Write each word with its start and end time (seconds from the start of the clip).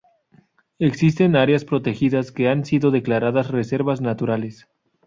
Existen 0.79 1.35
áreas 1.35 1.63
protegidas 1.63 2.31
que 2.31 2.47
han 2.49 2.65
sido 2.65 2.89
declaradas 2.89 3.49
reservas 3.51 4.01
naturales. 4.01 4.67